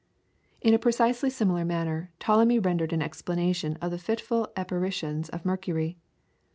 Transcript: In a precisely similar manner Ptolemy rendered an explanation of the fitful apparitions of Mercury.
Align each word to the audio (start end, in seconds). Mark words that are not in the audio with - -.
In 0.61 0.73
a 0.73 0.79
precisely 0.79 1.29
similar 1.29 1.63
manner 1.63 2.11
Ptolemy 2.19 2.57
rendered 2.57 2.91
an 2.91 3.03
explanation 3.03 3.77
of 3.83 3.91
the 3.91 3.99
fitful 3.99 4.51
apparitions 4.57 5.29
of 5.29 5.45
Mercury. 5.45 5.99